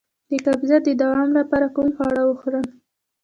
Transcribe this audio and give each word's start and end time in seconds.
د 0.29 0.31
قبضیت 0.45 0.81
د 0.85 0.89
دوام 1.01 1.29
لپاره 1.39 1.67
کوم 1.75 1.87
خواړه 1.95 2.21
وخورم؟ 2.25 2.65